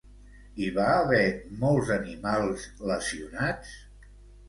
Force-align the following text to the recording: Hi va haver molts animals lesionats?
Hi 0.63 0.69
va 0.77 0.85
haver 0.93 1.27
molts 1.65 1.93
animals 1.99 2.67
lesionats? 2.93 3.81